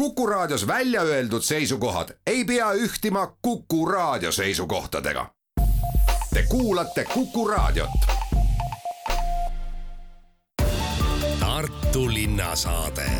Kuku 0.00 0.26
Raadios 0.26 0.66
välja 0.66 1.02
öeldud 1.02 1.42
seisukohad 1.42 2.08
ei 2.26 2.44
pea 2.44 2.72
ühtima 2.72 3.36
Kuku 3.42 3.86
Raadio 3.86 4.32
seisukohtadega. 4.32 5.26
Te 6.34 6.42
kuulate 6.48 7.04
Kuku 7.04 7.48
Raadiot. 7.48 7.90
Tartu 11.40 12.08
linnasaade. 12.08 13.10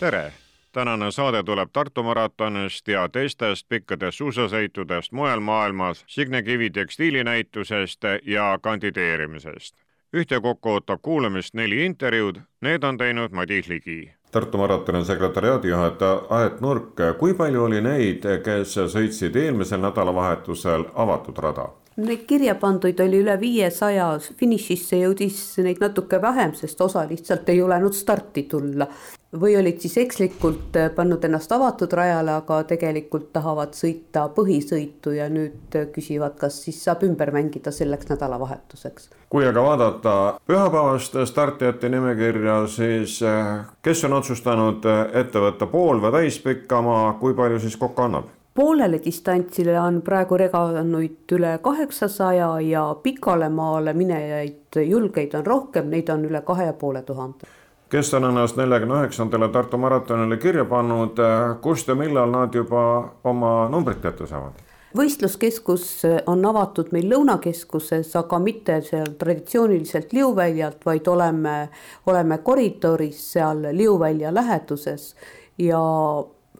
tere, 0.00 0.32
tänane 0.72 1.12
saade 1.12 1.42
tuleb 1.42 1.70
Tartu 1.72 2.02
maratonist 2.02 2.88
ja 2.88 3.08
teistest 3.08 3.68
pikkadest 3.68 4.18
suusasõitudest 4.18 5.12
mujal 5.12 5.40
maailmas, 5.40 6.04
Signe 6.06 6.42
Kivi 6.42 6.70
tekstiilinäitusest 6.70 8.02
ja 8.22 8.58
kandideerimisest. 8.62 9.74
ühtekokku 10.14 10.70
ootab 10.70 11.00
kuulamist 11.02 11.54
neli 11.54 11.84
intervjuud, 11.84 12.40
need 12.60 12.82
on 12.82 12.96
teinud 12.96 13.32
Madis 13.32 13.68
Ligi 13.68 14.17
Tartu 14.30 14.58
maratoni 14.58 15.04
sekretäriaadi 15.08 15.68
juhataja 15.68 16.22
Aet 16.36 16.60
Nurk, 16.60 17.00
kui 17.18 17.32
palju 17.34 17.62
oli 17.64 17.80
neid, 17.80 18.26
kes 18.44 18.74
sõitsid 18.92 19.36
eelmisel 19.40 19.80
nädalavahetusel 19.80 20.84
avatud 20.94 21.38
rada? 21.40 21.70
Neid 21.98 22.28
kirja 22.30 22.52
panduid 22.54 23.00
oli 23.02 23.18
üle 23.24 23.32
viiesaja, 23.40 24.04
finišisse 24.38 25.00
jõudis 25.00 25.38
neid 25.66 25.80
natuke 25.82 26.20
vähem, 26.22 26.52
sest 26.54 26.78
osa 26.84 27.02
lihtsalt 27.10 27.48
ei 27.50 27.58
julenud 27.58 27.96
starti 27.96 28.44
tulla. 28.46 28.86
või 29.40 29.58
olid 29.58 29.80
siis 29.80 29.96
ekslikult 30.00 30.76
pannud 30.96 31.24
ennast 31.24 31.50
avatud 31.52 31.92
rajale, 31.92 32.32
aga 32.32 32.62
tegelikult 32.70 33.26
tahavad 33.32 33.74
sõita 33.76 34.22
põhisõitu 34.32 35.12
ja 35.12 35.26
nüüd 35.28 35.74
küsivad, 35.92 36.38
kas 36.38 36.62
siis 36.64 36.78
saab 36.84 37.02
ümber 37.04 37.34
mängida 37.34 37.70
selleks 37.74 38.08
nädalavahetuseks. 38.08 39.10
kui 39.28 39.44
aga 39.46 39.62
vaadata 39.62 40.14
pühapäevast 40.46 41.18
startijate 41.26 41.88
nimekirja, 41.88 42.66
siis 42.66 43.20
eh, 43.22 43.66
kes 43.82 44.04
on 44.04 44.12
otsustanud 44.22 44.86
ette 45.12 45.38
võtta 45.38 45.66
pool 45.66 46.00
või 46.00 46.12
täispikama, 46.20 47.16
kui 47.20 47.34
palju 47.34 47.58
siis 47.58 47.76
kokku 47.76 48.06
annab? 48.06 48.37
Poolele 48.58 48.98
distantsile 49.04 49.76
on 49.80 50.00
praegu 50.02 50.36
reganuid 50.40 51.34
üle 51.36 51.52
kaheksasaja 51.62 52.48
ja 52.66 52.82
pikale 53.02 53.46
maale 53.54 53.92
minejaid 53.94 54.80
julgeid 54.82 55.34
on 55.38 55.46
rohkem, 55.46 55.86
neid 55.92 56.10
on 56.10 56.24
üle 56.26 56.40
kahe 56.46 56.66
ja 56.66 56.72
poole 56.72 57.02
tuhande. 57.02 57.46
kes 57.88 58.10
on 58.14 58.24
ennast 58.24 58.56
neljakümne 58.58 58.96
üheksandale 59.00 59.48
Tartu 59.48 59.78
maratonile 59.78 60.36
kirja 60.36 60.64
pannud, 60.64 61.20
kust 61.62 61.88
ja 61.88 61.94
millal 61.94 62.34
nad 62.34 62.54
juba 62.54 62.82
oma 63.24 63.52
numbrid 63.70 64.02
kätte 64.02 64.26
saavad? 64.26 64.58
võistluskeskus 64.98 65.84
on 66.26 66.42
avatud 66.50 66.90
meil 66.92 67.06
Lõunakeskuses, 67.12 68.10
aga 68.18 68.40
mitte 68.42 68.80
seal 68.82 69.12
traditsiooniliselt 69.20 70.12
Liuväljalt, 70.12 70.82
vaid 70.86 71.06
oleme, 71.06 71.68
oleme 72.06 72.38
koridoris 72.42 73.20
seal 73.36 73.68
Liuvälja 73.72 74.34
läheduses 74.34 75.12
ja 75.58 75.78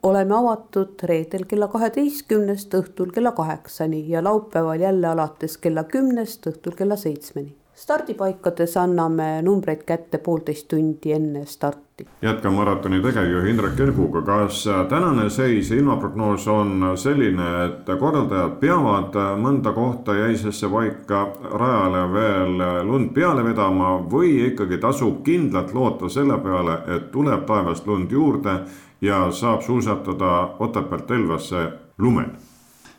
oleme 0.02 0.34
avatud 0.34 1.02
reedel 1.02 1.44
kella 1.48 1.68
kaheteistkümnest 1.68 2.74
õhtul 2.74 3.12
kella 3.14 3.32
kaheksani 3.32 4.04
ja 4.08 4.24
laupäeval 4.24 4.80
jälle 4.80 5.06
alates 5.06 5.58
kella 5.58 5.84
kümnest 5.84 6.46
õhtul 6.46 6.76
kella 6.78 6.96
seitsmeni. 6.96 7.57
Stardipaikades 7.78 8.76
anname 8.76 9.42
numbreid 9.42 9.84
kätte 9.86 10.18
poolteist 10.18 10.68
tundi 10.68 11.12
enne 11.12 11.44
starti. 11.46 12.06
jätkan 12.22 12.52
maratoni 12.52 13.00
tegevjuhi 13.02 13.50
Indrek 13.50 13.80
Erguga, 13.80 14.22
kas 14.22 14.64
tänane 14.88 15.30
seis 15.30 15.70
ja 15.70 15.76
ilmaprognoos 15.76 16.48
on 16.48 16.92
selline, 16.96 17.46
et 17.64 17.92
korraldajad 18.00 18.58
peavad 18.60 19.16
mõnda 19.38 19.72
kohta 19.74 20.14
jäisesse 20.14 20.68
paika 20.68 21.22
rajale 21.54 22.02
veel 22.12 22.66
lund 22.90 23.14
peale 23.14 23.44
vedama 23.46 23.96
või 24.10 24.34
ikkagi 24.50 24.78
tasub 24.82 25.22
kindlalt 25.24 25.74
loota 25.74 26.08
selle 26.08 26.38
peale, 26.42 26.80
et 26.96 27.10
tuleb 27.14 27.46
taevast 27.46 27.86
lund 27.86 28.10
juurde 28.10 28.60
ja 29.00 29.30
saab 29.30 29.62
suusatada 29.62 30.48
Otepäält 30.58 31.10
Elvasse 31.10 31.66
lumel. 31.98 32.30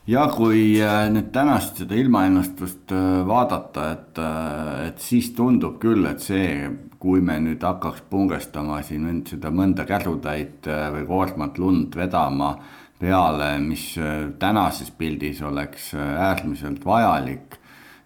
Ja 0.07 0.25
kui 0.33 0.79
äh, 0.81 1.07
nüüd 1.11 1.31
tänast 1.35 1.81
seda 1.81 1.97
ilmaennustust 1.99 2.93
äh, 2.95 3.21
vaadata, 3.27 3.85
et, 3.95 4.21
äh, 4.21 4.87
et 4.89 5.03
siis 5.03 5.31
tundub 5.37 5.79
küll, 5.81 6.05
et 6.09 6.23
see, 6.23 6.69
kui 6.99 7.21
me 7.25 7.37
nüüd 7.43 7.63
hakkaks 7.63 8.03
pungestama 8.11 8.81
siin 8.83 9.23
seda 9.27 9.51
mõnda 9.55 9.85
käsutäit 9.87 10.67
või 10.67 11.05
koormat 11.07 11.59
lund 11.61 11.95
vedama 11.95 12.55
peale, 12.99 13.53
mis 13.63 13.93
tänases 14.39 14.91
pildis 14.91 15.39
oleks 15.47 15.93
äärmiselt 15.95 16.83
vajalik 16.83 17.55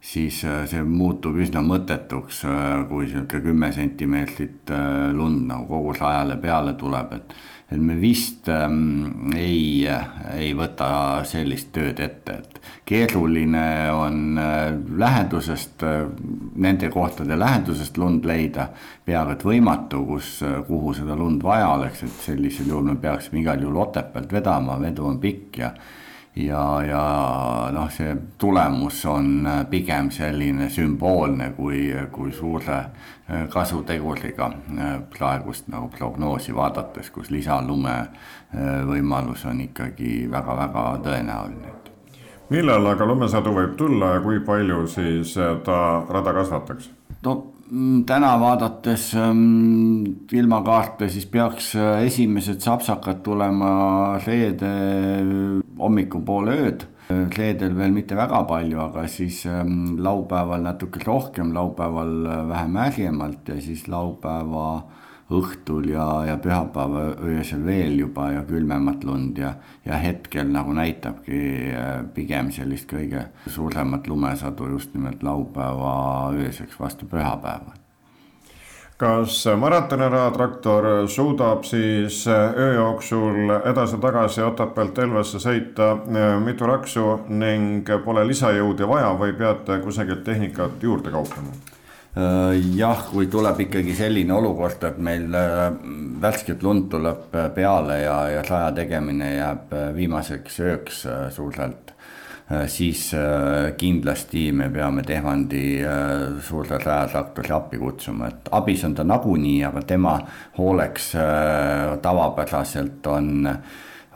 siis 0.03 0.41
see 0.44 0.84
muutub 0.85 1.40
üsna 1.40 1.63
mõttetuks, 1.66 2.44
kui 2.90 3.07
sihuke 3.07 3.40
kümme 3.41 3.72
sentimeetrit 3.73 4.69
lund 5.16 5.47
nagu 5.47 5.66
kogu 5.69 5.96
sajale 5.97 6.35
peale 6.44 6.75
tuleb, 6.78 7.16
et 7.17 7.34
et 7.72 7.79
me 7.81 7.96
vist 8.01 8.50
ähm, 8.51 9.31
ei, 9.35 9.88
ei 10.35 10.51
võta 10.57 11.24
sellist 11.25 11.72
tööd 11.74 12.00
ette, 12.03 12.35
et 12.44 12.59
keeruline 12.85 13.63
on 13.96 14.38
äh, 14.38 14.74
lähedusest 15.00 15.85
äh,, 15.88 16.03
nende 16.56 16.90
kohtade 16.94 17.40
lähedusest 17.40 17.97
lund 17.97 18.28
leida. 18.29 18.69
peaaegu 19.06 19.35
et 19.35 19.46
võimatu, 19.47 20.03
kus, 20.07 20.35
äh, 20.44 20.59
kuhu 20.68 20.94
seda 20.94 21.16
lund 21.18 21.44
vaja 21.44 21.72
oleks, 21.73 22.03
et 22.03 22.22
sellisel 22.28 22.69
juhul 22.69 22.91
me 22.91 22.96
peaksime 22.96 23.41
igal 23.41 23.62
juhul 23.62 23.81
Otepäält 23.88 24.31
vedama, 24.31 24.79
vedu 24.81 25.07
on 25.07 25.19
pikk 25.19 25.57
ja 25.63 25.73
ja, 26.35 26.83
ja 26.83 27.03
noh, 27.73 27.89
see 27.94 28.16
tulemus 28.38 29.05
on 29.05 29.45
äh, 29.47 29.59
pigem 29.69 30.09
selline 30.11 30.69
sümboolne 30.69 31.51
kui, 31.57 31.91
kui 32.11 32.31
suure 32.33 32.77
äh, 32.79 33.45
kasuteguriga 33.49 34.49
äh, 34.49 34.95
praegust 35.17 35.69
nagu 35.72 35.91
prognoosi 35.93 36.55
vaadates, 36.55 37.11
kus 37.13 37.31
lisalume 37.31 37.95
võimalus 38.85 39.47
on 39.49 39.63
ikkagi 39.63 40.27
väga-väga 40.29 40.81
tõenäoline. 41.01 41.72
millal 42.53 42.85
aga 42.85 43.05
lumesadu 43.05 43.49
võib 43.49 43.73
tulla 43.77 44.11
ja 44.13 44.19
kui 44.22 44.39
palju 44.45 44.85
siis 44.88 45.33
ta 45.66 45.79
rada 46.09 46.33
kasvataks? 46.33 46.91
no 47.25 47.53
täna 48.06 48.34
vaadates 48.40 49.13
ähm, 49.16 50.03
ilmakaarte, 50.31 51.07
siis 51.09 51.25
peaks 51.25 51.74
äh, 51.75 52.03
esimesed 52.07 52.62
sapsakad 52.62 53.24
tulema 53.24 54.19
reede 54.25 54.74
hommikupoole 55.79 56.57
ööd. 56.63 56.90
reedel 57.38 57.75
veel 57.75 57.91
mitte 57.91 58.16
väga 58.16 58.40
palju, 58.47 58.79
aga 58.79 59.03
siis 59.12 59.41
ähm, 59.46 59.97
laupäeval 60.02 60.63
natuke 60.63 61.02
rohkem, 61.03 61.52
laupäeval 61.53 62.13
äh, 62.25 62.38
vähem 62.50 62.78
äärjemalt 62.78 63.50
ja 63.52 63.62
siis 63.62 63.88
laupäeva 63.88 64.84
õhtul 65.31 65.88
ja, 65.89 66.06
ja 66.28 66.38
pühapäeva 66.38 67.06
öösel 67.23 67.63
veel 67.66 67.95
juba 68.00 68.31
ja 68.34 68.44
külmemat 68.47 69.03
lund 69.07 69.38
ja, 69.38 69.53
ja 69.85 70.00
hetkel 70.01 70.50
nagu 70.51 70.73
näitabki 70.75 71.44
äh, 71.72 71.94
pigem 72.13 72.51
sellist 72.51 72.89
kõige 72.91 73.29
suuremat 73.47 74.07
lumesadu 74.07 74.67
just 74.75 74.94
nimelt 74.94 75.23
laupäeva 75.23 76.34
ööseks 76.35 76.79
vastu 76.79 77.07
pühapäeva 77.09 77.73
kas 79.03 79.45
maratoniraatraktor 79.59 81.07
suudab 81.07 81.63
siis 81.63 82.28
äh, 82.28 82.53
öö 82.57 82.73
jooksul 82.73 83.55
edasi-tagasi 83.66 84.44
Otepäält 84.45 85.00
Elvasse 85.00 85.40
sõita 85.40 85.94
äh, 85.97 86.35
mitu 86.44 86.67
raksu 86.69 87.07
ning 87.29 87.90
pole 88.05 88.28
lisajõude 88.28 88.88
vaja 88.88 89.16
või 89.19 89.34
peate 89.40 89.79
kusagilt 89.84 90.23
tehnikat 90.23 90.84
juurde 90.84 91.11
kauplema? 91.11 91.55
Äh, 92.13 92.59
jah, 92.78 93.00
kui 93.09 93.25
tuleb 93.25 93.57
ikkagi 93.63 93.96
selline 93.97 94.35
olukord, 94.38 94.84
et 94.85 95.00
meil 95.01 95.34
äh, 95.34 95.63
värsket 96.22 96.62
lund 96.62 96.85
tuleb 96.94 97.34
äh, 97.34 97.47
peale 97.56 97.96
ja, 98.03 98.18
ja 98.29 98.44
saja 98.46 98.68
tegemine 98.78 99.31
jääb 99.31 99.74
viimaseks 99.96 100.59
ööks 100.62 101.00
suurelt, 101.34 101.96
siis 102.69 103.07
kindlasti 103.79 104.44
me 104.53 104.68
peame 104.69 105.02
Tehvandi 105.07 105.63
suure 106.44 106.78
rajatraktori 106.78 107.53
appi 107.56 107.79
kutsuma, 107.81 108.29
et 108.29 108.52
abis 108.53 108.84
on 108.85 108.94
ta 108.94 109.07
nagunii, 109.07 109.63
aga 109.66 109.81
tema 109.88 110.13
hooleks 110.59 111.13
tavapäraselt 112.03 113.09
on 113.09 113.47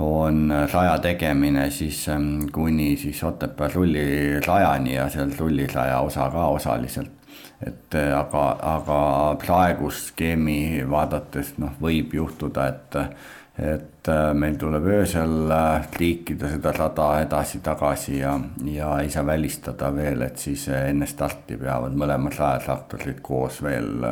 on 0.05 0.51
raja 0.69 0.99
tegemine 1.01 1.71
siis 1.73 2.03
ähm, 2.13 2.51
kuni 2.53 2.91
siis 3.01 3.23
Otepää 3.25 3.71
rullirajani 3.73 4.93
ja 4.93 5.09
seal 5.09 5.31
rulliraja 5.39 6.03
osa 6.05 6.29
ka 6.29 6.51
osaliselt 6.53 7.16
et 7.65 7.95
äh, 7.95 8.13
aga, 8.13 8.43
aga 8.75 8.99
praegust 9.41 10.11
skeemi 10.11 10.83
vaadates 10.89 11.55
noh, 11.61 11.73
võib 11.81 12.13
juhtuda, 12.13 12.67
et, 12.69 12.97
et 13.57 14.11
äh, 14.13 14.29
meil 14.37 14.59
tuleb 14.61 14.85
öösel 14.99 15.49
äh, 15.53 15.87
liikida 15.97 16.51
seda 16.53 16.75
rada 16.77 17.07
edasi-tagasi 17.23 18.19
ja, 18.19 18.35
ja 18.69 18.91
ei 19.01 19.09
saa 19.13 19.25
välistada 19.25 19.89
veel, 19.95 20.21
et 20.27 20.37
siis 20.41 20.67
enne 20.69 21.09
starti 21.09 21.57
peavad 21.57 21.97
mõlemad 21.97 22.37
rajatraktorid 22.37 23.21
koos 23.25 23.61
veel 23.65 24.05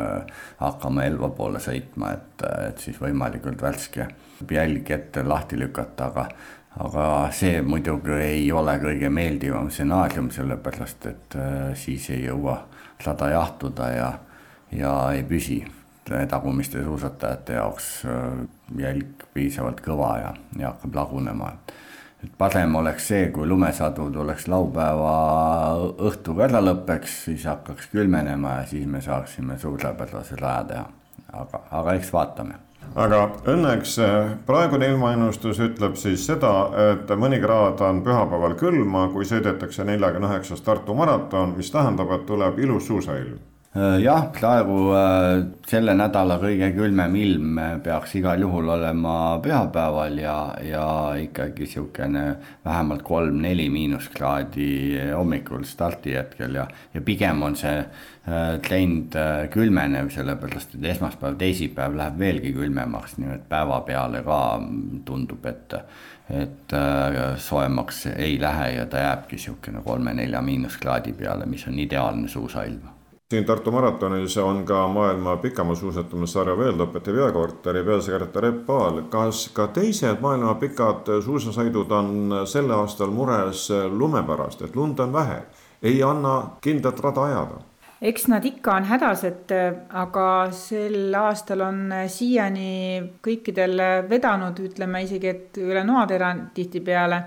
hakkama 0.63 1.05
Elva 1.05 1.29
poole 1.37 1.61
sõitma, 1.61 2.15
et, 2.17 2.45
et 2.71 2.81
siis 2.81 2.97
võimalikult 3.01 3.61
värske 3.61 4.09
jälg 4.51 4.89
ette 4.91 5.23
lahti 5.23 5.59
lükata, 5.59 6.11
aga 6.11 6.29
aga 6.75 7.03
see 7.31 7.61
muidugi 7.63 8.17
ei 8.19 8.47
ole 8.51 8.73
kõige 8.81 9.07
meeldivam 9.07 9.69
stsenaarium, 9.71 10.25
sellepärast 10.35 11.05
et 11.07 11.37
siis 11.79 12.09
ei 12.11 12.25
jõua 12.25 12.57
sada 13.03 13.29
jahtuda 13.29 13.89
ja, 13.91 14.11
ja 14.71 14.93
ei 15.13 15.23
püsi. 15.23 15.63
Tagumiste 16.05 16.83
suusatajate 16.83 17.55
jaoks 17.57 17.87
jälg 18.77 19.23
piisavalt 19.33 19.79
kõva 19.81 20.11
ja, 20.21 20.33
ja 20.59 20.69
hakkab 20.69 20.99
lagunema, 20.99 21.47
et 22.21 22.35
parem 22.37 22.75
oleks 22.77 23.07
see, 23.09 23.31
kui 23.33 23.47
lumesadu 23.49 24.11
tuleks 24.13 24.45
laupäeva 24.53 25.15
õhtuga 26.05 26.45
ära 26.45 26.61
lõpeks, 26.61 27.17
siis 27.25 27.47
hakkaks 27.49 27.89
külmenema 27.89 28.59
ja 28.59 28.69
siis 28.69 28.85
me 28.85 29.01
saaksime 29.01 29.57
suurepärase 29.57 30.37
raja 30.37 30.69
teha. 30.69 30.85
aga, 31.33 31.65
aga 31.71 31.97
eks 31.97 32.13
vaatame 32.13 32.61
aga 32.95 33.21
õnneks 33.51 33.97
eh, 33.99 34.29
praegune 34.47 34.87
ilmaennustus 34.93 35.59
ütleb 35.59 35.97
siis 35.99 36.25
seda, 36.27 36.53
et 36.91 37.11
mõni 37.19 37.41
kraad 37.43 37.81
on 37.83 38.03
pühapäeval 38.05 38.55
külma, 38.59 39.09
kui 39.13 39.27
sõidetakse 39.27 39.83
neljakümne 39.87 40.31
üheksas 40.31 40.63
Tartu 40.63 40.95
maraton, 40.95 41.57
mis 41.57 41.71
tähendab, 41.71 42.11
et 42.15 42.25
tuleb 42.29 42.59
ilus 42.59 42.87
suusailm. 42.87 43.35
Äh, 43.35 43.54
jah, 43.75 44.29
praegu 44.31 44.77
äh, 44.95 45.41
selle 45.67 45.91
nädala 45.99 46.37
kõige 46.39 46.69
külmem 46.77 47.15
ilm 47.19 47.59
peaks 47.83 48.13
igal 48.15 48.39
juhul 48.39 48.69
olema 48.71 49.15
pühapäeval 49.43 50.15
ja, 50.21 50.37
ja 50.63 50.85
ikkagi 51.19 51.65
niisugune 51.65 52.23
vähemalt 52.63 53.03
kolm-neli 53.03 53.67
miinuskraadi 53.73 54.69
hommikul 55.11 55.67
stardi 55.67 56.15
hetkel 56.15 56.55
ja, 56.61 56.69
ja 56.93 57.03
pigem 57.03 57.43
on 57.43 57.59
see 57.59 57.75
äh, 57.81 58.55
trend 58.63 59.19
külmenev, 59.51 60.07
sellepärast 60.15 60.79
et 60.79 60.89
esmaspäev, 60.95 61.35
teisipäev 61.43 61.99
läheb 61.99 62.19
veelgi 62.23 62.55
külmemaks, 62.55 63.19
nii 63.19 63.35
et 63.35 63.47
päeva 63.51 63.83
peale 63.83 64.23
ka 64.23 64.41
tundub, 65.05 65.43
et 65.51 65.81
et 66.25 66.73
soojemaks 67.37 67.99
ei 68.15 68.39
lähe 68.41 68.71
ja 68.79 68.87
ta 68.89 69.03
jääbki 69.03 69.37
niisugune 69.37 69.83
kolme-nelja 69.85 70.41
miinuskraadi 70.41 71.13
peale, 71.13 71.45
mis 71.45 71.67
on 71.69 71.77
ideaalne 71.77 72.31
suusailm 72.31 72.94
siin 73.35 73.45
Tartu 73.45 73.71
maratonis 73.71 74.37
on 74.37 74.61
ka 74.65 74.85
maailma 74.87 75.33
pikamaasuusatamissarja 75.43 76.53
veeltõpete 76.55 77.11
peakorteri 77.11 77.81
peasekretär 77.83 78.45
Epp 78.47 78.61
Paal. 78.65 79.01
kas 79.11 79.49
ka 79.53 79.67
teised 79.75 80.21
maailma 80.23 80.53
pikad 80.55 81.09
suusasõidud 81.25 81.91
on 81.91 82.35
sel 82.47 82.71
aastal 82.71 83.11
mures 83.11 83.67
lume 83.91 84.21
pärast, 84.23 84.61
et 84.61 84.75
lund 84.75 84.99
on 85.03 85.11
vähe, 85.13 85.41
ei 85.83 85.99
anna 86.03 86.35
kindlat 86.61 86.99
rada 87.03 87.23
ajada? 87.23 87.57
eks 88.01 88.27
nad 88.31 88.45
ikka 88.45 88.75
on 88.75 88.87
hädas, 88.87 89.23
et 89.27 89.51
aga 89.89 90.27
sel 90.55 91.15
aastal 91.19 91.65
on 91.65 91.81
siiani 92.07 93.01
kõikidel 93.25 93.83
vedanud, 94.09 94.61
ütleme 94.69 95.01
isegi, 95.03 95.27
et 95.27 95.59
üle 95.59 95.83
noatera 95.83 96.31
tihtipeale, 96.53 97.19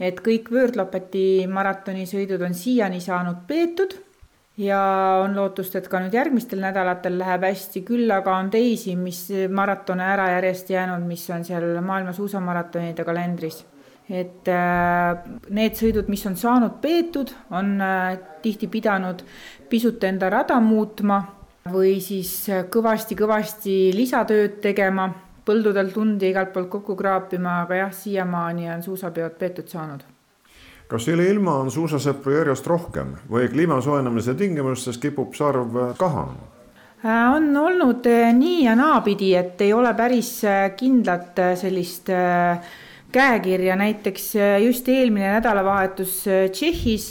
et 0.00 0.20
kõik 0.20 0.52
Worldlopeti 0.52 1.46
maratonisõidud 1.48 2.44
on 2.44 2.54
siiani 2.54 3.00
saanud 3.00 3.46
peetud 3.48 3.96
ja 4.58 4.80
on 5.22 5.36
lootust, 5.38 5.76
et 5.78 5.88
ka 5.90 6.00
nüüd 6.02 6.14
järgmistel 6.16 6.60
nädalatel 6.62 7.18
läheb 7.20 7.46
hästi, 7.46 7.84
küll 7.86 8.10
aga 8.10 8.36
on 8.40 8.50
teisi, 8.50 8.96
mis 8.98 9.26
maratone 9.54 10.06
ära 10.14 10.28
järjest 10.34 10.72
jäänud, 10.74 11.06
mis 11.06 11.24
on 11.34 11.46
seal 11.46 11.70
maailma 11.84 12.14
suusamaratonide 12.16 13.06
kalendris. 13.06 13.64
et 14.08 14.48
äh, 14.48 15.18
need 15.52 15.74
sõidud, 15.76 16.06
mis 16.08 16.22
on 16.26 16.36
saanud 16.40 16.78
peetud, 16.80 17.28
on 17.52 17.74
äh, 17.84 18.14
tihti 18.40 18.66
pidanud 18.72 19.20
pisut 19.68 20.04
enda 20.08 20.30
rada 20.32 20.56
muutma 20.64 21.20
või 21.68 21.98
siis 22.00 22.32
kõvasti-kõvasti 22.72 23.92
lisatööd 23.92 24.62
tegema, 24.64 25.10
põldudelt 25.44 25.96
lund 25.96 26.24
ja 26.24 26.32
igalt 26.32 26.54
poolt 26.54 26.72
kokku 26.72 26.96
kraapima, 26.96 27.62
aga 27.66 27.82
jah, 27.84 27.92
siiamaani 27.92 28.70
on 28.72 28.86
suusapeod 28.86 29.36
peetud 29.36 29.68
saanud 29.68 30.06
kas 30.88 31.04
selle 31.04 31.26
ilma 31.28 31.58
on 31.62 31.70
suusasõpru 31.70 32.32
järjest 32.32 32.66
rohkem 32.66 33.12
või 33.30 33.48
kliima 33.52 33.80
soojenemise 33.84 34.34
tingimustes 34.38 34.96
kipub 35.00 35.34
see 35.36 35.44
arv 35.48 35.76
kahanema? 36.00 36.54
Äh, 37.04 37.30
on 37.30 37.56
olnud 37.56 38.06
äh, 38.10 38.32
nii 38.34 38.64
ja 38.64 38.74
naapidi, 38.74 39.30
et 39.38 39.60
ei 39.62 39.72
ole 39.72 39.92
päris 39.94 40.32
äh, 40.48 40.64
kindlat 40.76 41.38
sellist 41.60 42.10
käekirja, 43.12 43.76
näiteks 43.78 44.32
just 44.64 44.88
eelmine 44.92 45.30
nädalavahetus 45.36 46.16
Tšehhis 46.52 47.06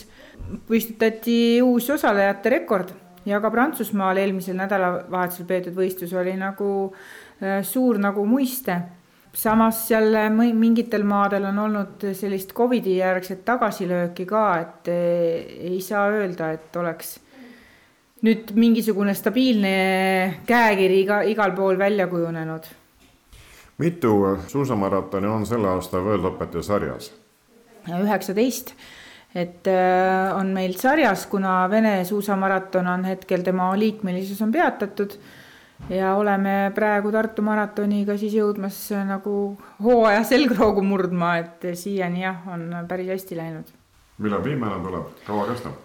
püstitati 0.68 1.62
uus 1.64 1.88
osalejate 1.90 2.52
rekord 2.54 2.92
ja 3.26 3.40
ka 3.42 3.50
Prantsusmaal 3.52 4.20
eelmisel 4.22 4.60
nädalavahetusel 4.60 5.48
peetud 5.48 5.78
võistlus 5.80 6.14
oli 6.14 6.36
nagu 6.38 6.70
suur 7.66 7.98
nagu 8.02 8.26
muiste 8.30 8.78
samas 9.34 9.84
seal 9.88 10.16
mingitel 10.58 11.04
maadel 11.08 11.46
on 11.50 11.60
olnud 11.60 12.08
sellist 12.18 12.54
Covidi 12.58 12.98
järgset 12.98 13.44
tagasilööki 13.46 14.26
ka, 14.30 14.44
et 14.62 14.92
eh, 14.92 15.72
ei 15.72 15.80
saa 15.82 16.08
öelda, 16.14 16.52
et 16.56 16.76
oleks 16.76 17.18
nüüd 18.26 18.52
mingisugune 18.58 19.14
stabiilne 19.14 19.74
käekiri 20.48 21.02
iga, 21.04 21.22
igal 21.30 21.54
pool 21.56 21.78
välja 21.78 22.08
kujunenud. 22.08 22.66
mitu 23.78 24.14
suusamaratoni 24.48 25.28
on 25.28 25.46
selle 25.46 25.68
aasta 25.70 26.02
World 26.02 26.26
Opeti 26.26 26.64
sarjas? 26.64 27.12
üheksateist, 27.88 28.74
et 29.36 29.68
eh, 29.68 30.36
on 30.36 30.54
meil 30.54 30.74
sarjas, 30.76 31.26
kuna 31.28 31.70
Vene 31.70 32.06
suusamaraton 32.06 32.88
on 32.88 33.06
hetkel, 33.06 33.44
tema 33.44 33.70
liikmelisus 33.78 34.42
on 34.42 34.52
peatatud 34.52 35.20
ja 35.90 36.16
oleme 36.20 36.72
praegu 36.76 37.12
Tartu 37.12 37.46
maratoniga 37.46 38.18
siis 38.18 38.36
jõudmas 38.38 38.80
nagu 39.08 39.34
hooaja 39.84 40.24
selgroogu 40.28 40.84
murdma, 40.86 41.38
et 41.44 41.68
siiani 41.78 42.24
jah, 42.26 42.46
on 42.54 42.70
päris 42.88 43.14
hästi 43.16 43.38
läinud. 43.38 43.76
millal 44.18 44.44
viimane 44.44 44.82
tuleb, 44.84 45.12
kaua 45.28 45.50
kestab? 45.52 45.84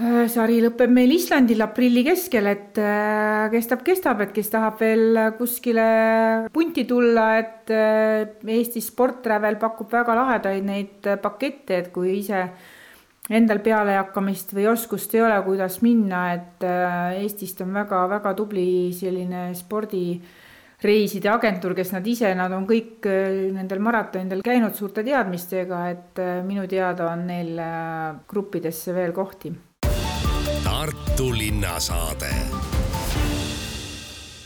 Äh, 0.00 0.28
sari 0.30 0.60
lõpeb 0.62 0.92
meil 0.94 1.10
Islandil 1.12 1.60
aprilli 1.64 2.04
keskel, 2.06 2.46
et 2.46 2.78
äh, 2.78 3.48
kestab, 3.52 3.82
kestab, 3.84 4.20
et 4.22 4.30
kes 4.32 4.48
tahab 4.52 4.78
veel 4.80 5.18
kuskile 5.36 5.86
punti 6.54 6.86
tulla, 6.88 7.26
et 7.40 7.72
äh, 7.74 8.30
Eesti 8.54 8.80
Sport 8.80 9.18
Travel 9.26 9.58
pakub 9.60 9.90
väga 9.92 10.14
lahedaid 10.16 10.64
neid 10.64 11.10
pakette, 11.20 11.82
et 11.82 11.90
kui 11.92 12.20
ise 12.20 12.46
endal 13.30 13.62
pealehakkamist 13.62 14.54
või 14.56 14.66
oskust 14.72 15.14
ei 15.14 15.22
ole, 15.24 15.38
kuidas 15.46 15.80
minna, 15.84 16.24
et 16.34 16.66
äh, 16.66 17.20
Eestist 17.22 17.62
on 17.64 17.72
väga-väga 17.76 18.34
tubli 18.38 18.90
selline 18.96 19.50
spordireiside 19.58 21.30
agentuur, 21.30 21.76
kes 21.78 21.94
nad 21.94 22.06
ise, 22.10 22.32
nad 22.38 22.52
on 22.56 22.66
kõik 22.68 23.06
äh, 23.10 23.46
nendel 23.54 23.82
maratonidel 23.86 24.42
käinud 24.46 24.74
suurte 24.78 25.06
teadmistega, 25.06 25.84
et 25.94 26.22
äh, 26.22 26.40
minu 26.46 26.66
teada 26.70 27.12
on 27.14 27.26
neil 27.30 27.54
gruppidesse 28.28 28.94
veel 28.96 29.14
kohti. 29.16 29.54
Tartu 30.64 31.30
linnasaade 31.34 32.79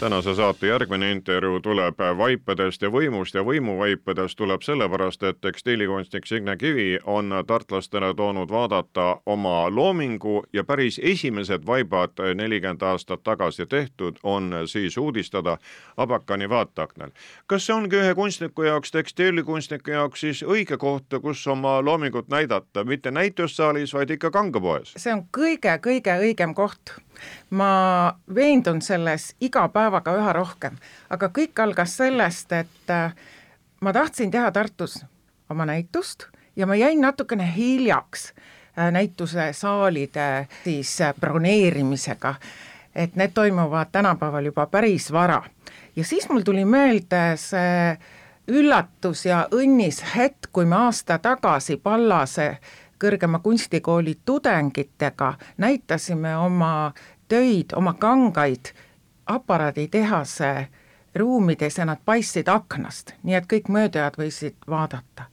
tänase 0.00 0.34
saate 0.34 0.66
järgmine 0.66 1.10
intervjuu 1.10 1.60
tuleb 1.60 1.98
vaipadest 2.18 2.82
ja 2.82 2.88
võimust 2.90 3.34
ja 3.34 3.42
võimuvaipadest 3.44 4.36
tuleb 4.36 4.62
sellepärast, 4.62 5.22
et 5.22 5.40
tekstiilikunstnik 5.40 6.26
Signe 6.26 6.56
Kivi 6.56 6.98
on 7.04 7.30
tartlastele 7.46 8.14
toonud 8.14 8.50
vaadata 8.50 9.20
oma 9.26 9.70
loomingu 9.70 10.42
ja 10.52 10.64
päris 10.64 11.00
esimesed 11.02 11.66
vaibad 11.66 12.18
nelikümmend 12.34 12.82
aastat 12.82 13.22
tagasi 13.22 13.66
tehtud 13.66 14.18
on 14.22 14.54
siis 14.66 14.96
uudistada 14.96 15.58
Abakani 15.96 16.48
vaateaknal. 16.48 17.10
kas 17.46 17.66
see 17.66 17.76
ongi 17.76 17.96
ühe 17.96 18.14
kunstniku 18.14 18.62
jaoks, 18.62 18.90
tekstiilikunstniku 18.90 19.90
jaoks 19.90 20.20
siis 20.20 20.42
õige 20.42 20.76
koht, 20.76 21.20
kus 21.22 21.46
oma 21.46 21.84
loomingut 21.84 22.28
näidata, 22.28 22.84
mitte 22.84 23.10
näitussaalis, 23.10 23.94
vaid 23.94 24.10
ikka 24.10 24.30
kangepoes? 24.30 24.94
see 24.96 25.14
on 25.14 25.26
kõige-kõige 25.38 26.18
õigem 26.18 26.54
koht 26.54 26.98
ma 27.50 28.14
veendun 28.34 28.82
selles 28.82 29.34
iga 29.40 29.68
päevaga 29.68 30.14
üha 30.18 30.32
rohkem, 30.32 30.76
aga 31.10 31.28
kõik 31.28 31.60
algas 31.62 31.96
sellest, 31.96 32.52
et 32.52 32.90
äh, 32.90 33.14
ma 33.80 33.92
tahtsin 33.92 34.30
teha 34.30 34.50
Tartus 34.52 35.02
oma 35.50 35.66
näitust 35.66 36.28
ja 36.56 36.66
ma 36.66 36.74
jäin 36.74 37.00
natukene 37.00 37.52
hiljaks 37.56 38.32
äh, 38.78 38.90
näituse 38.92 39.52
saalide 39.52 40.48
siis 40.64 41.00
äh, 41.00 41.14
broneerimisega, 41.20 42.34
et 42.94 43.16
need 43.16 43.34
toimuvad 43.34 43.92
tänapäeval 43.92 44.44
juba 44.44 44.66
päris 44.66 45.12
vara. 45.12 45.42
ja 45.96 46.04
siis 46.04 46.28
mul 46.28 46.40
tuli 46.40 46.64
meelde 46.64 47.36
see 47.36 47.98
üllatus 48.48 49.24
ja 49.26 49.46
õnnis 49.52 50.02
hetk, 50.16 50.50
kui 50.52 50.66
me 50.68 50.76
aasta 50.76 51.18
tagasi 51.18 51.76
Pallase 51.76 52.58
kõrgema 53.00 53.38
kunstikooli 53.38 54.18
tudengitega 54.24 55.34
näitasime 55.58 56.36
oma 56.36 56.92
töid, 57.28 57.74
oma 57.76 57.94
kangaid 57.98 58.72
aparaaditehase 59.26 60.68
ruumides 61.14 61.78
ja 61.78 61.84
nad 61.84 62.02
paistsid 62.04 62.48
aknast, 62.48 63.14
nii 63.22 63.38
et 63.38 63.46
kõik 63.50 63.70
möödujad 63.72 64.18
võisid 64.18 64.56
vaadata. 64.68 65.28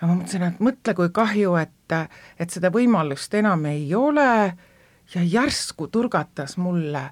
ja 0.00 0.06
ma 0.06 0.14
mõtlesin, 0.14 0.42
et 0.42 0.60
mõtle, 0.60 0.94
kui 0.94 1.10
kahju, 1.12 1.54
et, 1.60 1.96
et 2.38 2.50
seda 2.50 2.70
võimalust 2.72 3.34
enam 3.34 3.66
ei 3.66 3.94
ole 3.94 4.56
ja 5.14 5.22
järsku 5.22 5.86
turgatas 5.86 6.56
mulle, 6.56 7.10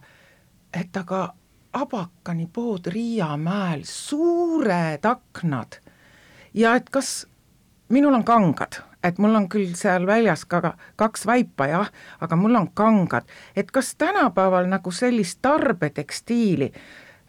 et 0.72 0.96
aga 0.96 1.34
Abakani 1.72 2.48
pood 2.52 2.86
Riiamäel, 2.90 3.84
suured 3.86 5.04
aknad 5.06 5.76
ja 6.54 6.74
et 6.74 6.88
kas 6.90 7.28
minul 7.88 8.14
on 8.14 8.24
kangad, 8.24 8.80
et 9.04 9.18
mul 9.18 9.34
on 9.34 9.48
küll 9.48 9.74
seal 9.78 10.06
väljas 10.06 10.44
ka 10.44 10.74
kaks 10.96 11.26
vaipa 11.26 11.66
jah, 11.70 11.92
aga 12.20 12.36
mul 12.36 12.58
on 12.58 12.68
kangad, 12.74 13.28
et 13.56 13.70
kas 13.70 13.94
tänapäeval 13.98 14.68
nagu 14.68 14.92
sellist 14.92 15.38
tarbetekstiili, 15.42 16.72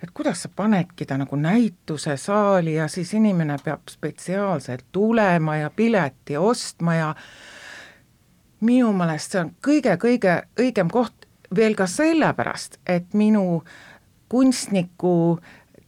et 0.03 0.11
kuidas 0.13 0.43
sa 0.43 0.49
panedki 0.55 1.05
ta 1.05 1.17
nagu 1.17 1.35
näitusesaali 1.35 2.75
ja 2.75 2.87
siis 2.87 3.13
inimene 3.13 3.57
peab 3.63 3.89
spetsiaalselt 3.89 4.85
tulema 4.91 5.57
ja 5.57 5.69
pileti 5.69 6.37
ostma 6.37 6.95
ja 6.95 7.15
minu 8.61 8.93
meelest 8.93 9.31
see 9.31 9.41
on 9.41 9.53
kõige-kõige 9.67 10.35
õigem 10.59 10.89
koht 10.91 11.27
veel 11.55 11.75
ka 11.75 11.87
sellepärast, 11.87 12.79
et 12.87 13.13
minu 13.13 13.63
kunstniku 14.31 15.39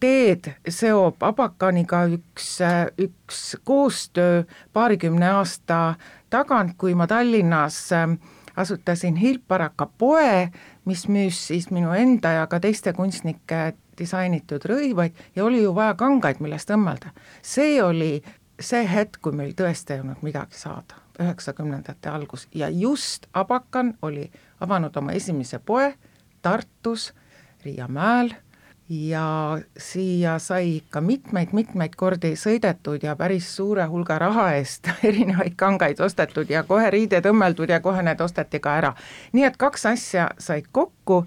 teed 0.03 0.49
seob 0.67 1.21
Abakaniga 1.23 2.03
üks, 2.11 2.57
üks 2.99 3.43
koostöö 3.63 4.43
paarikümne 4.75 5.29
aasta 5.37 5.95
tagant, 6.33 6.75
kui 6.77 6.95
ma 6.95 7.07
Tallinnas 7.07 7.77
ähm, 7.95 8.17
asutasin 8.55 9.15
Hilparaka 9.15 9.87
poe, 9.97 10.49
mis 10.85 11.07
müüs 11.07 11.39
siis 11.47 11.69
minu 11.71 11.95
enda 11.95 12.33
ja 12.35 12.47
ka 12.51 12.59
teiste 12.59 12.93
kunstnike 12.93 13.73
disainitud 13.97 14.65
rõivaid 14.67 15.15
ja 15.35 15.45
oli 15.45 15.63
ju 15.63 15.71
vaja 15.75 15.95
kangaid, 15.95 16.41
millest 16.43 16.73
õmmelda. 16.73 17.13
see 17.41 17.79
oli 17.83 18.17
see 18.59 18.83
hetk, 18.89 19.21
kui 19.21 19.31
meil 19.31 19.55
tõesti 19.55 19.95
ei 19.95 20.03
olnud 20.03 20.23
midagi 20.25 20.59
saada, 20.59 20.99
üheksakümnendate 21.21 22.09
algus 22.09 22.47
ja 22.51 22.69
just 22.69 23.29
Abakan 23.33 23.95
oli 24.01 24.27
avanud 24.59 24.97
oma 24.97 25.15
esimese 25.15 25.59
poe 25.59 25.93
Tartus, 26.41 27.13
Riia 27.63 27.87
mäel 27.87 28.33
ja 28.89 29.59
siia 29.77 30.39
sai 30.39 30.75
ikka 30.75 31.01
mitmeid-mitmeid 31.01 31.95
kordi 31.95 32.33
sõidetud 32.35 33.03
ja 33.03 33.15
päris 33.15 33.47
suure 33.55 33.85
hulga 33.87 34.17
raha 34.19 34.49
eest 34.57 34.89
erinevaid 35.09 35.55
kangaid 35.55 35.99
ostetud 36.03 36.49
ja 36.49 36.63
kohe 36.67 36.89
riided 36.91 37.25
õmmeldud 37.25 37.71
ja 37.71 37.79
kohe 37.79 38.03
need 38.03 38.21
osteti 38.21 38.59
ka 38.59 38.77
ära. 38.81 38.93
nii 39.33 39.43
et 39.47 39.57
kaks 39.57 39.85
asja 39.85 40.29
said 40.37 40.67
kokku 40.71 41.25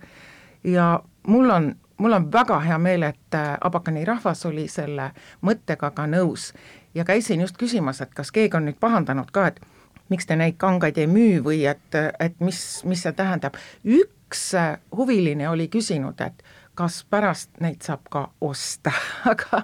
ja 0.64 1.00
mul 1.26 1.50
on, 1.50 1.74
mul 1.96 2.12
on 2.12 2.32
väga 2.32 2.60
hea 2.60 2.78
meel, 2.78 3.02
et 3.02 3.34
äh, 3.34 3.56
Abakani 3.60 4.04
rahvas 4.04 4.46
oli 4.46 4.68
selle 4.68 5.10
mõttega 5.42 5.90
ka 5.90 6.06
nõus 6.06 6.52
ja 6.94 7.04
käisin 7.04 7.40
just 7.40 7.56
küsimas, 7.56 8.00
et 8.00 8.14
kas 8.14 8.32
keegi 8.32 8.56
on 8.56 8.68
nüüd 8.68 8.78
pahandanud 8.80 9.32
ka, 9.32 9.46
et 9.46 9.60
miks 10.08 10.26
te 10.26 10.36
neid 10.36 10.56
kangaid 10.60 10.98
ei 10.98 11.08
müü 11.10 11.40
või 11.44 11.64
et, 11.66 11.98
et 12.20 12.36
mis, 12.40 12.60
mis 12.84 13.02
see 13.02 13.12
tähendab. 13.12 13.56
üks 13.84 14.52
äh, 14.54 14.76
huviline 14.96 15.48
oli 15.48 15.68
küsinud, 15.68 16.20
et 16.20 16.44
kas 16.76 17.00
pärast 17.10 17.50
neid 17.60 17.80
saab 17.84 18.04
ka 18.10 18.22
osta 18.44 18.92
aga, 19.32 19.62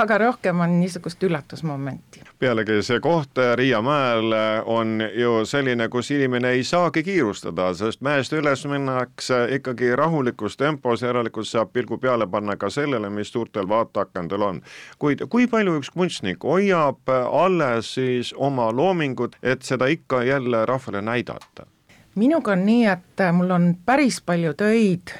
aga 0.00 0.18
rohkem 0.18 0.60
on 0.60 0.78
niisugust 0.80 1.22
üllatusmomenti. 1.22 2.22
pealegi 2.38 2.80
see 2.82 3.00
koht 3.04 3.38
Riia 3.56 3.82
mäel 3.84 4.32
on 4.64 4.96
ju 5.20 5.34
selline, 5.48 5.88
kus 5.92 6.10
inimene 6.10 6.54
ei 6.56 6.64
saagi 6.64 7.02
kiirustada, 7.04 7.72
sest 7.74 8.00
mäest 8.00 8.32
üles 8.32 8.64
minnakse 8.70 9.44
ikkagi 9.58 9.92
rahulikus 9.96 10.56
tempos, 10.56 11.02
järelikult 11.02 11.48
saab 11.48 11.72
pilgu 11.72 11.98
peale 11.98 12.26
panna 12.26 12.56
ka 12.56 12.70
sellele, 12.70 13.10
mis 13.10 13.32
suurtel 13.32 13.68
vaateakendel 13.68 14.42
on. 14.42 14.62
kuid 14.98 15.26
kui 15.28 15.46
palju 15.46 15.78
üks 15.80 15.92
kunstnik 15.92 16.44
hoiab 16.44 17.12
alles 17.30 17.94
siis 17.94 18.32
oma 18.36 18.70
loomingut, 18.72 19.36
et 19.42 19.62
seda 19.62 19.86
ikka 19.86 20.22
jälle 20.24 20.66
rahvale 20.66 21.02
näidata? 21.02 21.68
minuga 22.14 22.52
on 22.52 22.66
nii, 22.66 22.86
et 22.86 23.22
mul 23.32 23.50
on 23.50 23.70
päris 23.86 24.20
palju 24.22 24.54
töid 24.54 25.14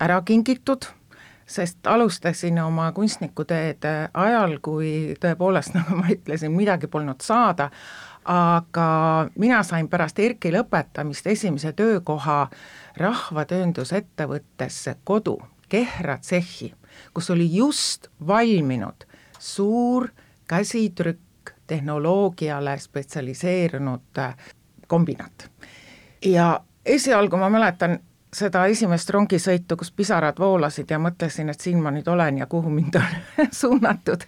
ära 0.00 0.22
kingitud, 0.24 0.86
sest 1.46 1.86
alustasin 1.86 2.58
oma 2.62 2.92
kunstnikuteed 2.92 3.84
ajal, 4.14 4.58
kui 4.62 5.16
tõepoolest, 5.20 5.74
nagu 5.78 6.00
ma 6.00 6.10
ütlesin, 6.14 6.54
midagi 6.56 6.90
polnud 6.90 7.20
saada, 7.24 7.70
aga 8.30 8.88
mina 9.40 9.62
sain 9.66 9.88
pärast 9.88 10.18
ERK-i 10.18 10.52
lõpetamist 10.54 11.26
esimese 11.30 11.72
töökoha 11.72 12.42
rahvatööndusettevõttesse 13.00 14.96
Kodu, 15.04 15.38
Kehra 15.70 16.18
tsehhi, 16.18 16.72
kus 17.14 17.30
oli 17.30 17.46
just 17.54 18.08
valminud 18.26 19.06
suur 19.38 20.08
käsitrükk 20.50 21.52
tehnoloogiale 21.66 22.78
spetsialiseerunud 22.78 24.18
kombinat. 24.86 25.50
ja 26.24 26.60
esialgu 26.86 27.36
ma 27.36 27.48
mäletan, 27.50 27.98
seda 28.34 28.64
esimest 28.70 29.10
rongisõitu, 29.10 29.76
kus 29.76 29.90
pisarad 29.92 30.38
voolasid 30.38 30.90
ja 30.90 30.98
mõtlesin, 31.02 31.50
et 31.50 31.60
siin 31.60 31.80
ma 31.82 31.90
nüüd 31.94 32.08
olen 32.08 32.38
ja 32.38 32.46
kuhu 32.46 32.70
mind 32.70 32.94
on 33.00 33.16
suunatud. 33.60 34.26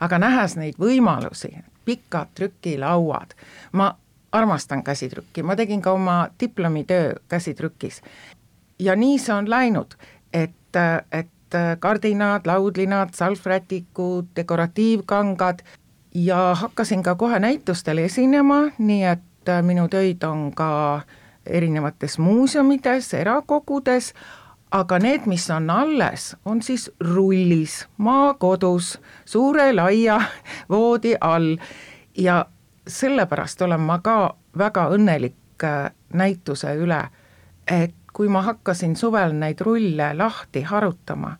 aga 0.00 0.18
nähes 0.18 0.56
neid 0.56 0.78
võimalusi, 0.80 1.52
pikad 1.84 2.34
trükilauad, 2.34 3.34
ma 3.72 3.94
armastan 4.32 4.82
käsitrükki, 4.84 5.42
ma 5.42 5.56
tegin 5.56 5.82
ka 5.82 5.92
oma 5.92 6.28
diplomitöö 6.40 7.14
käsitrükis. 7.28 8.02
ja 8.78 8.96
nii 8.96 9.18
see 9.18 9.34
on 9.34 9.50
läinud, 9.50 9.94
et, 10.32 10.76
et 11.12 11.58
kardinad, 11.80 12.46
laudlinad, 12.46 13.14
salvrätikud, 13.14 14.26
dekoratiivkangad 14.36 15.62
ja 16.14 16.54
hakkasin 16.54 17.02
ka 17.02 17.14
kohe 17.14 17.38
näitustel 17.38 17.98
esinema, 17.98 18.64
nii 18.78 19.04
et 19.04 19.52
minu 19.62 19.88
töid 19.88 20.22
on 20.22 20.50
ka 20.54 20.94
äh, 20.94 21.04
erinevates 21.46 22.18
muuseumides, 22.18 23.14
erakogudes, 23.14 24.12
aga 24.70 24.98
need, 24.98 25.26
mis 25.26 25.50
on 25.50 25.70
alles, 25.70 26.36
on 26.44 26.62
siis 26.62 26.90
rullis, 27.00 27.84
maakodus, 27.98 28.98
suure 29.24 29.72
laia 29.72 30.20
voodi 30.70 31.14
all. 31.20 31.56
Ja 32.18 32.44
sellepärast 32.86 33.62
olen 33.62 33.80
ma 33.80 33.98
ka 33.98 34.36
väga 34.58 34.88
õnnelik 34.94 35.64
äh, 35.64 35.90
näituse 36.12 36.74
üle, 36.78 37.02
et 37.66 37.94
kui 38.12 38.28
ma 38.28 38.42
hakkasin 38.42 38.96
suvel 38.96 39.34
neid 39.34 39.60
rulle 39.60 40.12
lahti 40.14 40.62
harutama, 40.62 41.36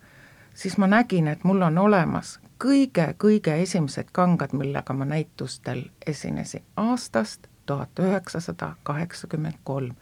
siis 0.54 0.78
ma 0.78 0.86
nägin, 0.90 1.28
et 1.28 1.44
mul 1.44 1.62
on 1.62 1.78
olemas 1.78 2.38
kõige-kõige 2.64 3.56
esimesed 3.62 4.10
kangad, 4.12 4.54
millega 4.56 4.94
ma 4.94 5.04
näitustel 5.04 5.84
esinesin 6.06 6.64
aastast 6.76 7.46
tuhat 7.66 7.98
üheksasada 7.98 8.74
kaheksakümmend 8.82 9.60
kolm 9.64 9.94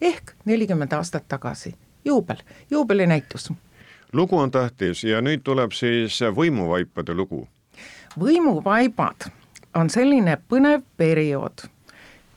ehk 0.00 0.32
nelikümmend 0.44 0.92
aastat 0.92 1.28
tagasi, 1.28 1.74
juubel, 2.04 2.36
juubelinäitus. 2.70 3.52
lugu 4.12 4.38
on 4.38 4.50
tähtis 4.50 5.04
ja 5.04 5.20
nüüd 5.20 5.42
tuleb 5.44 5.72
siis 5.72 6.20
võimuvaipade 6.20 7.14
lugu. 7.14 7.48
võimuvaibad 8.20 9.30
on 9.74 9.90
selline 9.90 10.38
põnev 10.48 10.82
periood, 10.96 11.66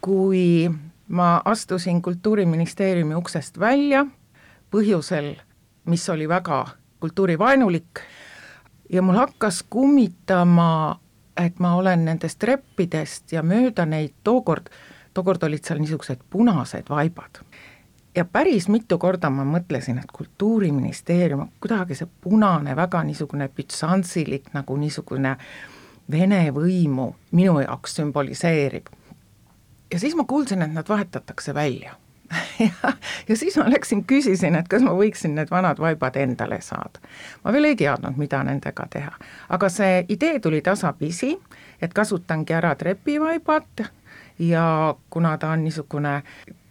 kui 0.02 0.72
ma 1.08 1.42
astusin 1.46 2.02
Kultuuriministeeriumi 2.02 3.16
uksest 3.16 3.60
välja 3.60 4.06
põhjusel, 4.72 5.36
mis 5.86 6.10
oli 6.10 6.30
väga 6.30 6.68
kultuurivaenulik 7.00 8.00
ja 8.90 9.02
mul 9.02 9.16
hakkas 9.16 9.64
kummitama 9.70 11.00
et 11.46 11.60
ma 11.60 11.76
olen 11.76 12.06
nendest 12.06 12.40
treppidest 12.40 13.32
ja 13.32 13.44
mööda 13.44 13.86
neid 13.86 14.14
tookord, 14.24 14.70
tookord 15.14 15.44
olid 15.44 15.66
seal 15.66 15.82
niisugused 15.82 16.24
punased 16.30 16.90
vaibad. 16.90 17.42
ja 18.16 18.26
päris 18.26 18.68
mitu 18.68 18.98
korda 18.98 19.30
ma 19.30 19.46
mõtlesin, 19.48 20.00
et 20.00 20.12
Kultuuriministeerium, 20.12 21.48
kuidagi 21.60 21.96
see 21.96 22.08
punane, 22.22 22.76
väga 22.76 23.04
niisugune 23.04 23.50
bütsantsilik 23.50 24.54
nagu 24.54 24.78
niisugune 24.78 25.38
Vene 26.12 26.52
võimu 26.52 27.16
minu 27.32 27.60
jaoks 27.60 27.96
sümboliseerib. 27.96 28.88
ja 29.94 30.00
siis 30.00 30.16
ma 30.16 30.24
kuulsin, 30.24 30.62
et 30.62 30.74
nad 30.74 30.90
vahetatakse 30.90 31.54
välja 31.54 31.96
ja, 32.60 32.94
ja 33.28 33.38
siis 33.38 33.58
ma 33.58 33.68
läksin, 33.70 34.04
küsisin, 34.08 34.56
et 34.56 34.68
kas 34.72 34.84
ma 34.86 34.94
võiksin 34.98 35.36
need 35.36 35.52
vanad 35.52 35.80
vaibad 35.80 36.18
endale 36.22 36.62
saada. 36.62 37.02
ma 37.44 37.54
veel 37.54 37.72
ei 37.72 37.76
teadnud, 37.80 38.18
mida 38.18 38.44
nendega 38.48 38.88
teha, 38.90 39.14
aga 39.50 39.70
see 39.70 40.06
idee 40.10 40.40
tuli 40.40 40.62
tasapisi, 40.62 41.36
et 41.82 41.94
kasutangi 41.94 42.54
ära 42.54 42.76
trepivaibad 42.76 43.86
ja 44.40 44.96
kuna 45.10 45.38
ta 45.38 45.52
on 45.54 45.64
niisugune 45.64 46.22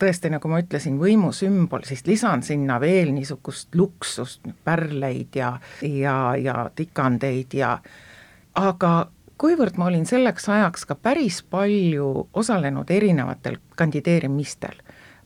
tõesti, 0.00 0.30
nagu 0.32 0.48
ma 0.48 0.60
ütlesin, 0.62 0.98
võimusümbol, 0.98 1.84
siis 1.86 2.02
lisan 2.06 2.42
sinna 2.42 2.80
veel 2.80 3.12
niisugust 3.14 3.74
luksust, 3.74 4.48
pärleid 4.64 5.36
ja, 5.36 5.54
ja, 5.82 6.34
ja 6.36 6.70
tikandeid 6.74 7.54
ja 7.54 7.76
aga 8.58 8.92
kuivõrd 9.40 9.78
ma 9.80 9.88
olin 9.88 10.06
selleks 10.06 10.48
ajaks 10.48 10.86
ka 10.88 10.96
päris 10.98 11.42
palju 11.42 12.28
osalenud 12.36 12.90
erinevatel 12.90 13.60
kandideerimistel 13.76 14.80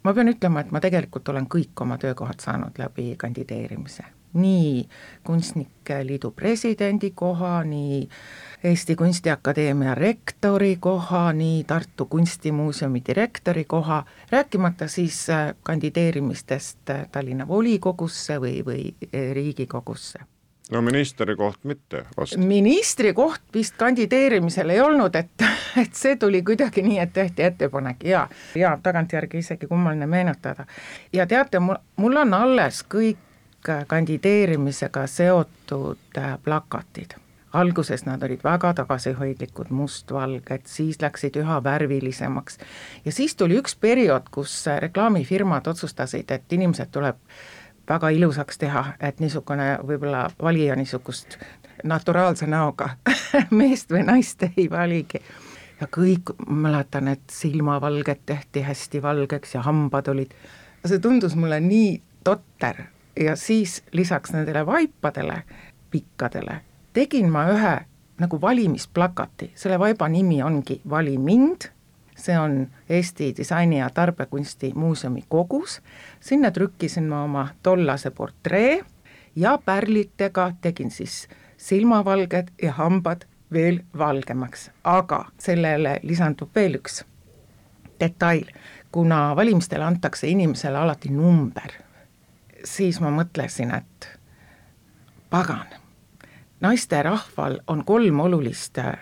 ma 0.05 0.13
pean 0.15 0.29
ütlema, 0.29 0.61
et 0.61 0.73
ma 0.73 0.83
tegelikult 0.85 1.29
olen 1.33 1.47
kõik 1.51 1.81
oma 1.81 1.99
töökohad 1.99 2.43
saanud 2.45 2.79
läbi 2.79 3.15
kandideerimise. 3.19 4.05
nii 4.35 4.89
Kunstnike 5.23 6.01
Liidu 6.07 6.31
presidendi 6.35 7.13
koha, 7.15 7.63
nii 7.65 8.09
Eesti 8.65 8.97
Kunstiakadeemia 8.97 9.95
rektori 9.95 10.77
koha, 10.81 11.33
nii 11.33 11.65
Tartu 11.65 12.07
Kunstimuuseumi 12.07 13.03
direktori 13.09 13.65
koha, 13.65 14.05
rääkimata 14.31 14.89
siis 14.89 15.31
äh, 15.31 15.55
kandideerimistest 15.63 16.91
äh, 16.91 17.07
Tallinna 17.13 17.49
volikogusse 17.49 18.41
või, 18.41 18.63
või 18.67 18.95
äh, 19.15 19.31
Riigikogusse 19.33 20.34
no 20.75 20.83
ministri 20.83 21.37
koht 21.37 21.65
mitte 21.65 22.05
vast. 22.17 22.37
ministri 22.37 23.13
koht 23.15 23.43
vist 23.55 23.77
kandideerimisel 23.79 24.75
ei 24.75 24.81
olnud, 24.81 25.15
et, 25.15 25.47
et 25.83 25.95
see 25.95 26.17
tuli 26.21 26.43
kuidagi 26.43 26.83
nii, 26.83 26.99
et 27.05 27.13
tehti 27.15 27.47
ettepanek 27.49 28.05
ja, 28.09 28.27
ja 28.59 28.77
tagantjärgi 28.83 29.43
isegi 29.45 29.71
kummaline 29.71 30.07
meenutada. 30.07 30.67
ja 31.13 31.27
teate, 31.27 31.61
mul, 31.61 31.81
mul 31.97 32.23
on 32.25 32.35
alles 32.35 32.85
kõik 32.95 33.21
kandideerimisega 33.89 35.07
seotud 35.09 36.19
äh, 36.21 36.35
plakatid 36.45 37.17
alguses 37.55 38.03
nad 38.07 38.23
olid 38.23 38.43
väga 38.45 38.73
tagasihoidlikud, 38.75 39.71
mustvalged, 39.71 40.67
siis 40.67 40.99
läksid 41.03 41.37
üha 41.39 41.61
värvilisemaks. 41.65 42.59
ja 43.05 43.13
siis 43.13 43.37
tuli 43.37 43.59
üks 43.61 43.77
periood, 43.81 44.27
kus 44.31 44.65
reklaamifirmad 44.67 45.67
otsustasid, 45.71 46.31
et 46.31 46.53
inimesed 46.53 46.91
tuleb 46.91 47.17
väga 47.89 48.09
ilusaks 48.09 48.59
teha, 48.59 48.85
et 49.01 49.21
niisugune 49.21 49.79
võib-olla 49.87 50.29
valija 50.43 50.77
niisugust 50.77 51.39
naturaalse 51.85 52.47
näoga 52.47 52.91
meest 53.61 53.93
või 53.93 54.05
naist 54.09 54.43
ei 54.49 54.69
valigi. 54.71 55.21
ja 55.81 55.87
kõik, 55.87 56.35
mäletan, 56.49 57.09
et 57.09 57.31
silmavalged 57.31 58.21
tehti 58.27 58.63
hästi 58.63 59.03
valgeks 59.03 59.55
ja 59.55 59.63
hambad 59.63 60.09
olid, 60.09 60.35
see 60.87 60.99
tundus 60.99 61.35
mulle 61.37 61.61
nii 61.61 62.03
totter. 62.25 62.85
Ja 63.21 63.37
siis 63.37 63.83
lisaks 63.93 64.33
nendele 64.33 64.67
vaipadele, 64.67 65.43
pikkadele 65.91 66.61
tegin 66.95 67.31
ma 67.33 67.49
ühe 67.51 67.75
nagu 68.23 68.39
valimisplakati, 68.41 69.51
selle 69.59 69.79
vaiba 69.79 70.09
nimi 70.09 70.39
ongi 70.43 70.81
Vali 70.91 71.17
mind, 71.19 71.69
see 72.17 72.39
on 72.39 72.69
Eesti 72.89 73.35
Disaini- 73.37 73.79
ja 73.79 73.91
Tarbekunsti 73.91 74.73
Muuseumi 74.75 75.25
kogus, 75.29 75.83
sinna 76.21 76.51
trükkisin 76.51 77.09
ma 77.09 77.23
oma 77.23 77.49
tollase 77.63 78.11
portree 78.11 78.85
ja 79.37 79.59
pärlitega 79.65 80.53
tegin 80.61 80.91
siis 80.91 81.29
silmavalged 81.57 82.49
ja 82.63 82.73
hambad 82.73 83.25
veel 83.53 83.81
valgemaks, 83.99 84.71
aga 84.85 85.25
sellele 85.39 86.01
lisandub 86.03 86.51
veel 86.55 86.75
üks 86.75 87.05
detail, 88.01 88.45
kuna 88.93 89.37
valimistele 89.37 89.85
antakse 89.85 90.29
inimesele 90.29 90.79
alati 90.79 91.09
number, 91.09 91.73
siis 92.65 93.01
ma 93.01 93.11
mõtlesin, 93.15 93.75
et 93.75 94.09
pagan 95.31 95.67
naisterahval 96.61 97.61
on 97.67 97.85
kolm 97.85 98.21
olulist 98.21 98.79
äh, 98.79 98.95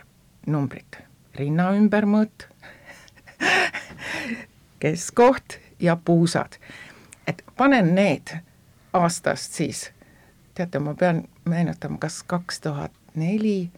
numbrit, 0.46 0.98
rinna 1.38 1.70
ümbermõõt 1.78 2.48
keskkoht 4.80 5.58
ja 5.80 5.96
puusad. 5.96 6.52
et 7.26 7.42
panen 7.56 7.94
need 7.94 8.36
aastast 8.92 9.52
siis, 9.52 9.92
teate, 10.54 10.78
ma 10.78 10.94
pean 10.94 11.24
meenutama, 11.44 11.98
kas 11.98 12.22
kaks 12.22 12.60
tuhat 12.60 12.92
neli, 13.14 13.70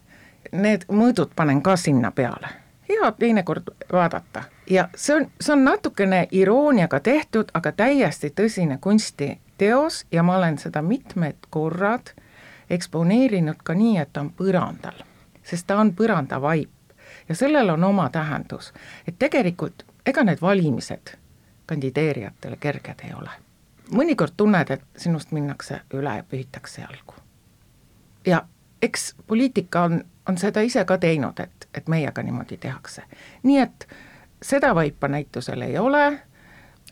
need 0.52 0.84
mõõdud 0.88 1.34
panen 1.36 1.62
ka 1.62 1.76
sinna 1.76 2.10
peale. 2.10 2.48
hea 2.88 3.12
teinekord 3.12 3.70
vaadata 3.92 4.42
ja 4.70 4.88
see 4.96 5.16
on, 5.16 5.26
see 5.40 5.52
on 5.52 5.64
natukene 5.64 6.28
irooniaga 6.30 7.00
tehtud, 7.00 7.48
aga 7.54 7.72
täiesti 7.72 8.30
tõsine 8.30 8.78
kunstiteos 8.80 10.06
ja 10.12 10.22
ma 10.22 10.36
olen 10.36 10.58
seda 10.58 10.82
mitmed 10.82 11.36
korrad 11.50 12.12
eksponeerinud 12.70 13.60
ka 13.64 13.74
nii, 13.74 13.98
et 13.98 14.12
ta 14.12 14.20
on 14.20 14.32
põrandal, 14.36 15.04
sest 15.42 15.66
ta 15.66 15.78
on 15.80 15.92
põrandavaip 15.96 16.70
ja 17.28 17.34
sellel 17.34 17.68
on 17.68 17.84
oma 17.84 18.08
tähendus, 18.10 18.72
et 19.08 19.18
tegelikult 19.18 19.84
ega 20.06 20.24
need 20.24 20.40
valimised 20.42 21.16
kandideerijatele 21.66 22.56
kerged 22.56 23.04
ei 23.04 23.14
ole. 23.14 23.30
mõnikord 23.92 24.32
tunned, 24.36 24.70
et 24.70 24.82
sinust 24.96 25.32
minnakse 25.32 25.80
üle 25.94 26.16
ja 26.16 26.24
pühitakse 26.24 26.80
jalgu. 26.80 27.14
ja 28.26 28.42
eks 28.82 29.14
poliitika 29.26 29.82
on, 29.82 30.04
on 30.28 30.38
seda 30.38 30.60
ise 30.60 30.84
ka 30.84 30.98
teinud, 30.98 31.40
et, 31.40 31.68
et 31.74 31.88
meiega 31.88 32.22
niimoodi 32.22 32.56
tehakse. 32.56 33.02
nii 33.42 33.58
et 33.58 33.88
seda 34.42 34.74
vaipa 34.74 35.08
näitusel 35.08 35.62
ei 35.62 35.78
ole, 35.78 36.20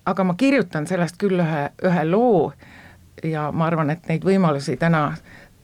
aga 0.07 0.25
ma 0.25 0.35
kirjutan 0.35 0.87
sellest 0.87 1.17
küll 1.17 1.41
ühe, 1.41 1.71
ühe 1.85 2.05
loo 2.05 2.53
ja 3.25 3.53
ma 3.53 3.67
arvan, 3.67 3.91
et 3.91 4.09
neid 4.09 4.25
võimalusi 4.25 4.77
täna 4.77 5.13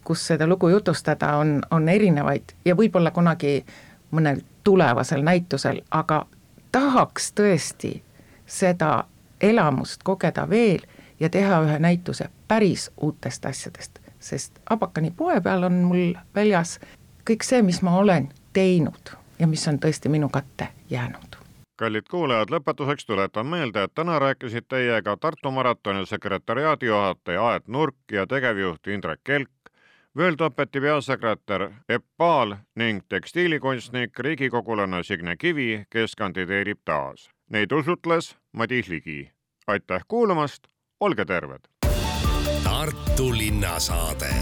kus 0.08 0.26
seda 0.26 0.46
lugu 0.46 0.68
jutustada, 0.68 1.34
on, 1.36 1.58
on 1.70 1.88
erinevaid 1.88 2.54
ja 2.64 2.76
võib-olla 2.76 3.10
kunagi 3.12 3.58
mõnel 4.10 4.40
tulevasel 4.64 5.22
näitusel, 5.22 5.80
aga 5.90 6.26
tahaks 6.72 7.32
tõesti 7.32 8.02
seda 8.46 9.04
elamust 9.40 10.02
kogeda 10.02 10.48
veel 10.50 10.84
ja 11.20 11.28
teha 11.28 11.60
ühe 11.64 11.78
näituse 11.78 12.28
päris 12.48 12.90
uutest 12.96 13.46
asjadest, 13.46 13.98
sest 14.20 14.58
Abakani 14.70 15.10
poe 15.10 15.40
peal 15.40 15.62
on 15.62 15.82
mul 15.88 16.14
väljas 16.34 16.78
kõik 17.28 17.44
see, 17.44 17.62
mis 17.62 17.82
ma 17.82 17.98
olen 17.98 18.28
teinud 18.52 19.12
ja 19.38 19.46
mis 19.46 19.68
on 19.68 19.78
tõesti 19.78 20.08
minu 20.08 20.28
kätte 20.28 20.68
jäänud. 20.90 21.36
Kallid 21.78 22.08
kuulajad, 22.10 22.50
lõpetuseks 22.50 23.06
tuletan 23.06 23.46
meelde, 23.46 23.84
et 23.86 23.92
täna 23.94 24.18
rääkisid 24.18 24.66
teiega 24.68 25.16
Tartu 25.16 25.50
maratoni 25.54 26.06
sekretäriaadi 26.06 26.86
juhataja 26.86 27.44
Aet 27.46 27.68
Nurk 27.68 28.12
ja 28.12 28.26
tegevjuht 28.26 28.86
Indrek 28.86 29.20
Kelk 29.24 29.50
Worldopeti 30.18 30.80
peasekretär 30.80 31.70
Epp 31.88 32.04
Paal 32.16 32.56
ning 32.76 33.00
tekstiilikunstnik, 33.08 34.18
riigikogulane 34.18 35.02
Signe 35.02 35.36
Kivi, 35.36 35.84
kes 35.90 36.16
kandideerib 36.18 36.80
taas. 36.84 37.30
Neid 37.50 37.72
usutles 37.72 38.36
Madis 38.52 38.88
Ligi. 38.88 39.30
aitäh 39.66 40.02
kuulamast, 40.08 40.66
olge 41.00 41.24
terved! 41.24 41.60
Tartu 42.64 43.32
linnasaade 43.32 44.34